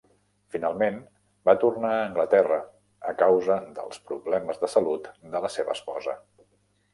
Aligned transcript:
Finalment, 0.53 0.95
va 1.49 1.53
tornar 1.63 1.91
a 1.97 1.99
Anglaterra 2.05 2.57
a 3.11 3.13
causa 3.19 3.59
dels 3.77 4.01
problemes 4.09 4.63
de 4.65 4.71
salut 4.77 5.11
de 5.37 5.43
la 5.45 5.53
seva 5.59 5.77
esposa. 5.77 6.19